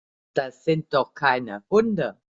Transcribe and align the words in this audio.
Das 0.33 0.63
sind 0.63 0.91
doch 0.95 1.13
keine 1.13 1.63
Hunde. 1.69 2.17